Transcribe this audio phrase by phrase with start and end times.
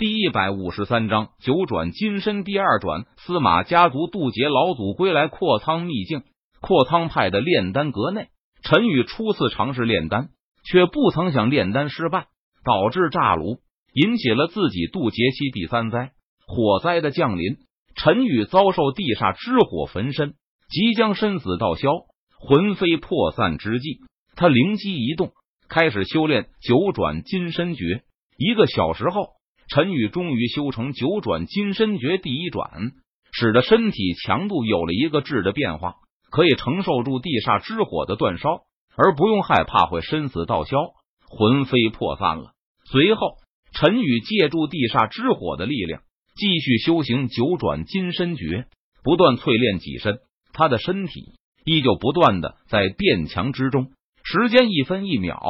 [0.00, 3.04] 第一百五十三章九转金身第二转。
[3.18, 6.22] 司马家族渡劫老祖归来，阔苍秘境。
[6.62, 8.28] 阔苍派的炼丹阁内，
[8.62, 10.30] 陈宇初次尝试炼丹，
[10.64, 12.28] 却不曾想炼丹失败，
[12.64, 13.58] 导致炸炉，
[13.92, 16.12] 引起了自己渡劫期第三灾。
[16.46, 17.58] 火灾的降临，
[17.94, 20.32] 陈宇遭受地煞之火焚身，
[20.70, 21.90] 即将身死道消，
[22.38, 23.98] 魂飞魄散之际，
[24.34, 25.32] 他灵机一动，
[25.68, 28.00] 开始修炼九转金身诀。
[28.38, 29.38] 一个小时后。
[29.70, 32.90] 陈宇终于修成九转金身诀第一转，
[33.30, 35.94] 使得身体强度有了一个质的变化，
[36.28, 38.62] 可以承受住地煞之火的煅烧，
[38.96, 40.76] 而不用害怕会身死道消、
[41.28, 42.50] 魂飞魄散了。
[42.84, 43.36] 随后，
[43.72, 46.02] 陈宇借助地煞之火的力量，
[46.34, 48.66] 继续修行九转金身诀，
[49.04, 50.18] 不断淬炼己身。
[50.52, 53.92] 他的身体依旧不断的在变强之中，
[54.24, 55.40] 时间一分一秒、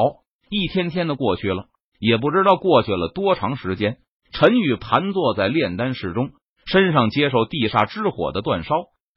[0.50, 3.96] 一天天的过去了，也不知道过去了多长时间。
[4.32, 6.30] 陈宇盘坐在炼丹室中，
[6.66, 8.74] 身上接受地煞之火的煅烧，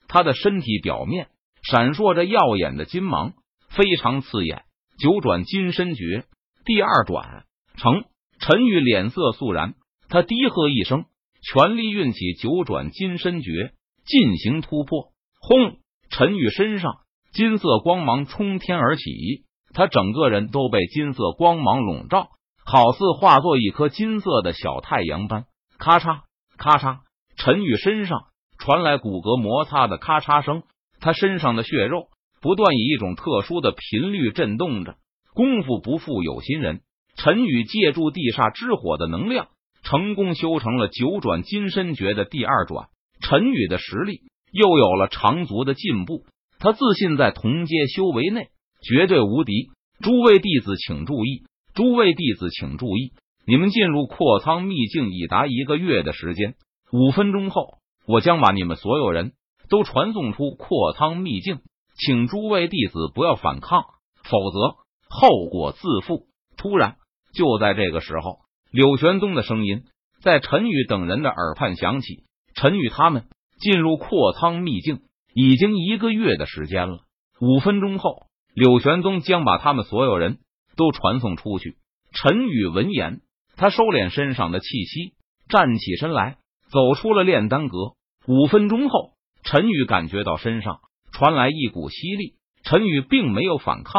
[0.07, 1.27] 他的身体表面
[1.61, 3.33] 闪烁着耀眼的金芒，
[3.69, 4.63] 非常刺眼。
[4.99, 6.25] 九转金身诀
[6.65, 7.45] 第二转
[7.77, 8.05] 成，
[8.39, 9.75] 陈宇脸色肃然，
[10.09, 11.05] 他低喝一声，
[11.41, 13.71] 全力运起九转金身诀
[14.05, 15.09] 进行突破。
[15.39, 15.77] 轰！
[16.09, 16.97] 陈宇身上
[17.31, 22.29] 金色光芒冲天而起，他整个人都被金色光芒笼罩。
[22.65, 25.45] 好似化作一颗金色的小太阳般，
[25.77, 26.21] 咔嚓
[26.57, 26.99] 咔嚓，
[27.35, 28.21] 陈宇身上
[28.57, 30.63] 传来骨骼摩擦的咔嚓声，
[30.99, 32.07] 他身上的血肉
[32.41, 34.95] 不断以一种特殊的频率震动着。
[35.33, 36.81] 功夫不负有心人，
[37.15, 39.47] 陈宇借助地煞之火的能量，
[39.83, 42.87] 成功修成了九转金身诀的第二转。
[43.19, 46.25] 陈宇的实力又有了长足的进步，
[46.59, 48.49] 他自信在同阶修为内
[48.81, 49.71] 绝对无敌。
[50.01, 51.43] 诸位弟子请注意。
[51.73, 53.13] 诸位弟子，请注意，
[53.47, 56.53] 你们进入阔仓秘境已达一个月的时间。
[56.91, 59.31] 五分钟后，我将把你们所有人
[59.69, 61.61] 都传送出阔仓秘境，
[61.97, 63.85] 请诸位弟子不要反抗，
[64.23, 64.75] 否则
[65.09, 66.27] 后果自负。
[66.57, 66.97] 突然，
[67.33, 68.41] 就在这个时候，
[68.71, 69.85] 柳玄宗的声音
[70.21, 72.23] 在陈宇等人的耳畔响起
[72.53, 73.25] ：“陈宇他们
[73.59, 74.99] 进入阔仓秘境
[75.33, 76.99] 已经一个月的时间了。
[77.41, 80.37] 五分钟后，柳玄宗将把他们所有人。”
[80.75, 81.77] 都传送出去。
[82.11, 83.21] 陈宇闻言，
[83.55, 85.13] 他收敛身上的气息，
[85.49, 86.37] 站起身来，
[86.71, 87.93] 走出了炼丹阁。
[88.27, 89.13] 五分钟后，
[89.43, 90.79] 陈宇感觉到身上
[91.11, 93.93] 传来一股吸力，陈宇并没有反抗，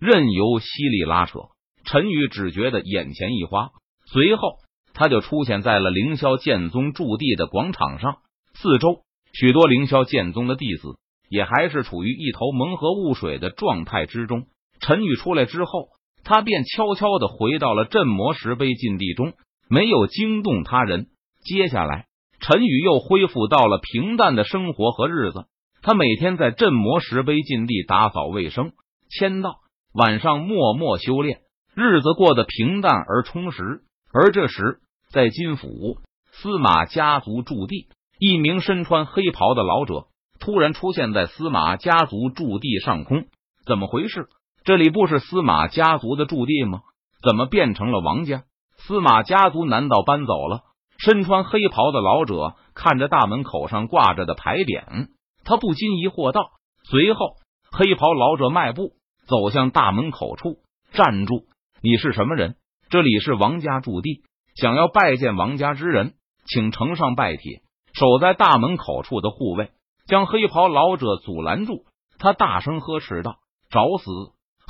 [0.00, 1.38] 任由吸力拉扯。
[1.84, 3.70] 陈宇只觉得眼前一花，
[4.06, 4.58] 随后
[4.92, 8.18] 他就出现在了凌霄剑宗驻地的广场上。
[8.54, 10.98] 四周许多凌霄剑宗的弟子
[11.28, 14.46] 也还是处于一头蒙合雾水的状态之中。
[14.80, 15.88] 陈宇出来之后。
[16.30, 19.32] 他便悄悄的回到了镇魔石碑禁地中，
[19.68, 21.08] 没有惊动他人。
[21.42, 22.06] 接下来，
[22.38, 25.46] 陈宇又恢复到了平淡的生活和日子。
[25.82, 28.70] 他每天在镇魔石碑禁地打扫卫生、
[29.08, 29.56] 签到，
[29.92, 31.40] 晚上默默修炼，
[31.74, 33.80] 日子过得平淡而充实。
[34.12, 34.78] 而这时，
[35.10, 35.98] 在金府
[36.30, 37.88] 司马家族驻地，
[38.20, 40.06] 一名身穿黑袍的老者
[40.38, 43.24] 突然出现在司马家族驻地上空，
[43.66, 44.28] 怎么回事？
[44.64, 46.82] 这里不是司马家族的驻地吗？
[47.22, 48.44] 怎么变成了王家？
[48.76, 50.62] 司马家族难道搬走了？
[50.98, 55.08] 身穿黑袍的老者看着大门口上挂着的牌匾，
[55.44, 56.50] 他不禁疑惑道。
[56.84, 57.36] 随后，
[57.70, 58.92] 黑袍老者迈步
[59.26, 60.58] 走向大门口处，
[60.92, 61.44] 站住！
[61.82, 62.56] 你是什么人？
[62.90, 64.22] 这里是王家驻地，
[64.56, 66.14] 想要拜见王家之人，
[66.46, 67.62] 请呈上拜帖。
[67.94, 69.70] 守在大门口处的护卫
[70.06, 71.84] 将黑袍老者阻拦住，
[72.18, 73.36] 他大声呵斥道
[73.70, 74.10] ：“找死！”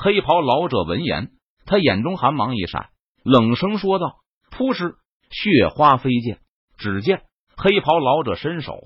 [0.03, 1.29] 黑袍老者闻言，
[1.67, 2.89] 他眼中寒芒一闪，
[3.23, 4.15] 冷声说道
[4.51, 4.95] ：“扑哧，
[5.31, 6.39] 血花飞溅。”
[6.79, 7.25] 只见
[7.55, 8.81] 黑袍老者伸手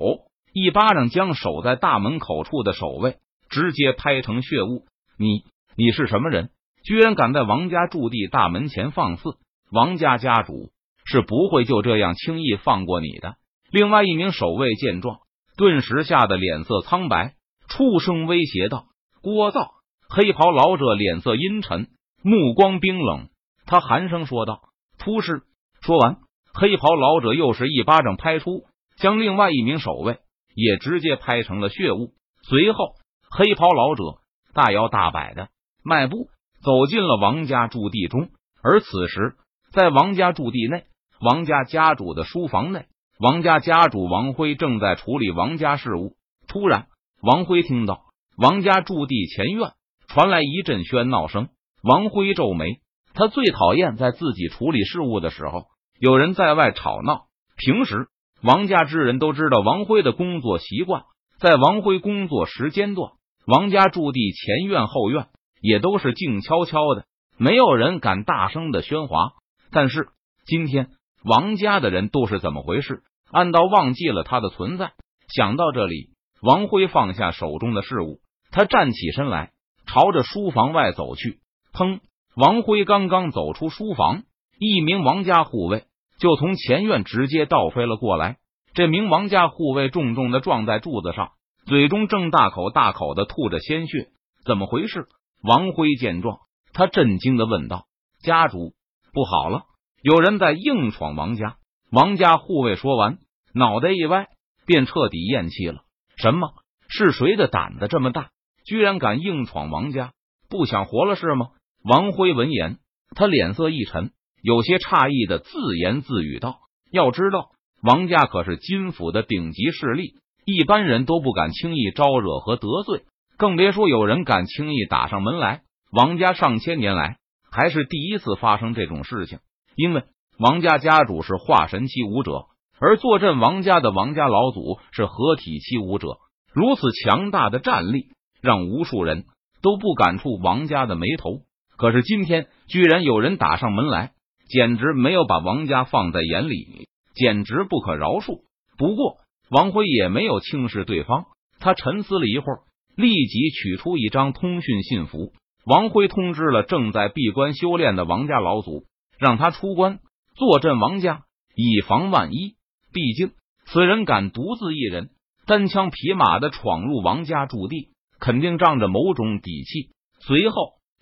[0.52, 4.86] 一巴掌将守在大门口处的守卫直接拍成血雾。
[5.16, 5.44] 你，
[5.76, 6.50] 你是什么人？
[6.82, 9.36] 居然敢在王家驻地大门前放肆！
[9.70, 10.72] 王家家主
[11.04, 13.36] 是不会就这样轻易放过你的。
[13.70, 15.18] 另外一名守卫见状，
[15.56, 17.36] 顿时吓得脸色苍白，
[17.68, 18.86] 出声威胁道
[19.22, 19.68] ：“聒噪！”
[20.16, 21.88] 黑袍老者脸色阴沉，
[22.22, 23.30] 目光冰冷，
[23.66, 24.60] 他寒声说道
[24.96, 25.42] ：“出事。”
[25.82, 26.18] 说完，
[26.54, 28.62] 黑袍老者又是一巴掌拍出，
[28.96, 30.18] 将另外一名守卫
[30.54, 32.12] 也直接拍成了血雾。
[32.44, 32.94] 随后，
[33.28, 34.20] 黑袍老者
[34.52, 35.48] 大摇大摆的
[35.82, 36.28] 迈步
[36.62, 38.28] 走进了王家驻地中。
[38.62, 39.34] 而此时，
[39.72, 40.84] 在王家驻地内，
[41.20, 42.86] 王家家主的书房内，
[43.18, 46.14] 王家家主王辉正在处理王家事务。
[46.46, 46.86] 突然，
[47.20, 48.04] 王辉听到
[48.36, 49.72] 王家驻地前院。
[50.14, 51.48] 传来一阵喧闹声，
[51.82, 52.66] 王辉皱眉。
[53.14, 55.64] 他最讨厌在自己处理事务的时候
[55.98, 57.24] 有人在外吵闹。
[57.56, 58.06] 平时，
[58.40, 61.02] 王家之人都知道王辉的工作习惯，
[61.40, 63.10] 在王辉工作时间段，
[63.44, 65.26] 王家驻地前院后院
[65.60, 67.06] 也都是静悄悄的，
[67.36, 69.32] 没有人敢大声的喧哗。
[69.72, 70.10] 但是
[70.46, 70.90] 今天，
[71.24, 73.02] 王家的人都是怎么回事？
[73.32, 74.92] 暗道忘记了他的存在。
[75.34, 76.10] 想到这里，
[76.40, 78.20] 王辉放下手中的事物，
[78.52, 79.50] 他站起身来，
[79.86, 81.40] 朝着书房外走去。
[81.72, 82.00] 砰！
[82.36, 84.24] 王辉刚刚走出书房，
[84.58, 85.84] 一名王家护卫
[86.18, 88.38] 就从前院直接倒飞了过来。
[88.74, 91.32] 这名王家护卫重重的撞在柱子上，
[91.66, 94.08] 嘴中正大口大口的吐着鲜血。
[94.44, 95.06] 怎么回事？
[95.42, 96.38] 王辉见状，
[96.72, 97.84] 他震惊的问道
[98.22, 98.72] ：“家主，
[99.12, 99.62] 不好了，
[100.02, 101.56] 有人在硬闯王家！”
[101.92, 103.18] 王家护卫说完，
[103.54, 104.26] 脑袋一歪，
[104.66, 105.82] 便彻底咽气了。
[106.16, 106.50] 什么？
[106.88, 108.30] 是谁的胆子这么大，
[108.64, 110.12] 居然敢硬闯王家？
[110.48, 111.48] 不想活了是吗？
[111.84, 112.78] 王辉闻言，
[113.14, 114.12] 他脸色一沉，
[114.42, 117.50] 有些诧异的自言自语道：“要知道，
[117.82, 120.14] 王家可是金府的顶级势力，
[120.46, 123.02] 一般人都不敢轻易招惹和得罪，
[123.36, 125.62] 更别说有人敢轻易打上门来。
[125.90, 127.18] 王家上千年来
[127.50, 129.40] 还是第一次发生这种事情，
[129.76, 130.04] 因为
[130.38, 132.46] 王家家主是化神期武者，
[132.80, 136.16] 而坐镇王家的王家老祖是合体期武者，
[136.52, 138.08] 如此强大的战力，
[138.44, 139.24] 让无数人
[139.62, 141.40] 都不敢触王家的眉头。”
[141.76, 144.12] 可是今天居然有人打上门来，
[144.48, 148.42] 简直没有把王家放在眼里，简直不可饶恕。
[148.78, 149.16] 不过
[149.50, 151.24] 王辉也没有轻视对方，
[151.58, 152.60] 他沉思了一会儿，
[152.94, 155.32] 立即取出一张通讯信符。
[155.66, 158.84] 王辉通知了正在闭关修炼的王家老祖，
[159.18, 159.98] 让他出关
[160.36, 161.22] 坐镇王家，
[161.56, 162.54] 以防万一。
[162.92, 163.32] 毕竟
[163.64, 165.10] 此人敢独自一人
[165.46, 167.88] 单枪匹马的闯入王家驻地，
[168.24, 169.90] 肯定仗着某种底气。
[170.20, 170.56] 随后。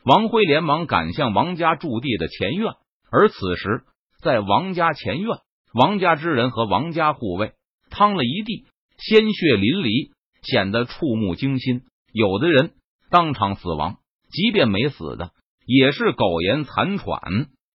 [0.04, 2.72] 王辉连忙赶向王家驻地的前院，
[3.08, 3.84] 而此时
[4.20, 5.28] 在王家前院，
[5.72, 7.52] 王家之人和王家护卫
[7.88, 8.64] 趟了一地，
[8.98, 10.10] 鲜血淋漓，
[10.42, 11.82] 显得触目惊心。
[12.12, 12.72] 有的人
[13.10, 13.98] 当场死亡，
[14.32, 15.30] 即便没死的，
[15.66, 17.20] 也是苟延残喘，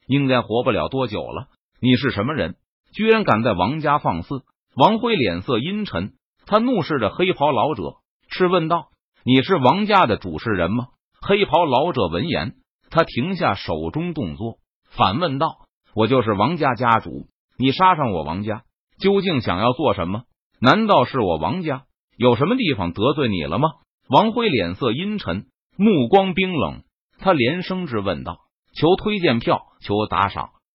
[0.06, 1.48] 应该活不了多久了。
[1.80, 2.56] 你是什么人？
[2.92, 4.42] 居然敢在王家放肆！
[4.76, 6.12] 王辉脸色阴沉，
[6.46, 8.00] 他怒视着黑袍老者，
[8.30, 8.90] 斥问道
[9.28, 10.88] ：“你是王家的主事人吗？”
[11.22, 12.54] 黑袍老者闻言，
[12.90, 14.60] 他停下手中动作，
[14.90, 17.28] 反问道：“我就是王家家主，
[17.58, 18.64] 你杀上我王家，
[19.02, 20.22] 究竟想要做什么？
[20.62, 21.84] 难道是我王家
[22.18, 23.68] 有什么地方得罪你了吗？”
[24.08, 26.84] 王辉脸色阴沉，目光冰冷，
[27.20, 28.38] 他连声质问道
[28.80, 30.52] ：“求推荐票，求打赏。”